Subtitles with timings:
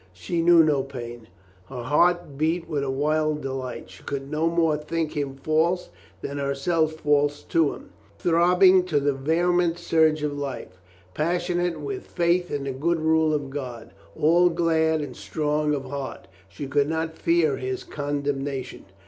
[0.13, 1.27] She knew no pain.
[1.69, 3.91] Her heart beat with a wild delight.
[3.91, 5.89] She could no more think him false
[6.23, 7.91] than herself false to him.
[8.17, 10.81] Throbbing to the vehement surge of life,
[11.13, 16.27] passionate with faith in the good rule of God, all glad and strong of heart,
[16.49, 18.85] she could not fear his con demnation.